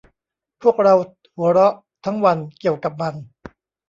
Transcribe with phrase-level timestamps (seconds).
[0.61, 0.93] พวกเรา
[1.35, 1.73] หัวเราะ
[2.05, 3.15] ทั้งวันเกี่ยวกับมัน